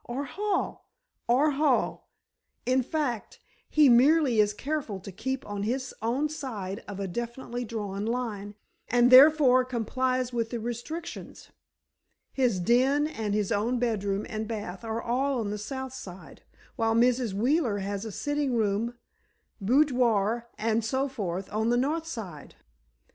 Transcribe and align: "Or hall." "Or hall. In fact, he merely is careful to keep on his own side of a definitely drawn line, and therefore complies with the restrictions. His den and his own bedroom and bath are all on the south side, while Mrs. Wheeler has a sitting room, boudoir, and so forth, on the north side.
"Or 0.03 0.23
hall." 0.23 0.89
"Or 1.27 1.51
hall. 1.51 2.09
In 2.65 2.81
fact, 2.81 3.39
he 3.69 3.87
merely 3.87 4.39
is 4.39 4.51
careful 4.51 4.99
to 4.99 5.11
keep 5.11 5.45
on 5.45 5.61
his 5.61 5.93
own 6.01 6.27
side 6.27 6.83
of 6.87 6.99
a 6.99 7.07
definitely 7.07 7.65
drawn 7.65 8.07
line, 8.07 8.55
and 8.87 9.11
therefore 9.11 9.63
complies 9.63 10.33
with 10.33 10.49
the 10.49 10.59
restrictions. 10.59 11.51
His 12.33 12.59
den 12.59 13.05
and 13.05 13.35
his 13.35 13.51
own 13.51 13.77
bedroom 13.77 14.25
and 14.27 14.47
bath 14.47 14.83
are 14.83 15.03
all 15.03 15.39
on 15.39 15.51
the 15.51 15.59
south 15.59 15.93
side, 15.93 16.41
while 16.75 16.95
Mrs. 16.95 17.33
Wheeler 17.33 17.77
has 17.77 18.03
a 18.03 18.11
sitting 18.11 18.55
room, 18.55 18.95
boudoir, 19.61 20.47
and 20.57 20.83
so 20.83 21.07
forth, 21.09 21.47
on 21.53 21.69
the 21.69 21.77
north 21.77 22.07
side. 22.07 22.55